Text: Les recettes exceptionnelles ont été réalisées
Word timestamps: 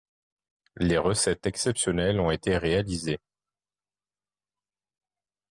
Les 0.77 0.97
recettes 0.97 1.45
exceptionnelles 1.45 2.19
ont 2.19 2.31
été 2.31 2.57
réalisées 2.57 3.19